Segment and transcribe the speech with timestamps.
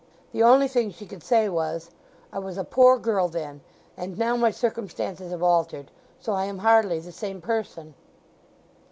[0.31, 1.91] The only thing she could say was,
[2.33, 3.61] "I was a poor girl then;
[3.95, 7.93] and now my circumstances have altered, so I am hardly the same person."